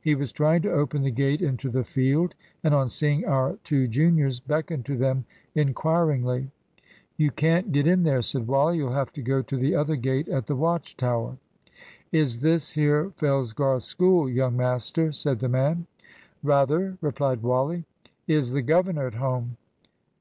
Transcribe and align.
He 0.00 0.14
was 0.14 0.30
trying 0.30 0.62
to 0.62 0.70
open 0.72 1.02
the 1.02 1.10
gate 1.10 1.42
into 1.42 1.68
the 1.68 1.82
field, 1.82 2.36
and 2.62 2.72
on 2.72 2.88
seeing 2.88 3.24
our 3.24 3.58
two 3.64 3.88
juniors 3.88 4.38
beckoned 4.38 4.84
to 4.86 4.96
them 4.96 5.24
inquiringly. 5.56 6.52
"You 7.16 7.32
can't 7.32 7.72
get 7.72 7.84
in 7.84 8.04
there," 8.04 8.22
said 8.22 8.46
Wally. 8.46 8.76
"You'll 8.76 8.92
have 8.92 9.12
to 9.14 9.20
go 9.20 9.42
to 9.42 9.56
the 9.56 9.74
other 9.74 9.96
gate 9.96 10.28
at 10.28 10.46
the 10.46 10.54
Watch 10.54 10.96
Tower." 10.96 11.38
"Is 12.12 12.40
this 12.40 12.70
here 12.74 13.10
Fellsgarth 13.16 13.82
School, 13.82 14.30
young 14.30 14.56
master?" 14.56 15.10
said 15.10 15.40
the 15.40 15.48
man. 15.48 15.88
"Rather," 16.44 16.96
replied 17.00 17.42
Wally. 17.42 17.84
"Is 18.28 18.52
the 18.52 18.62
governor 18.62 19.08
at 19.08 19.14
home!" 19.14 19.56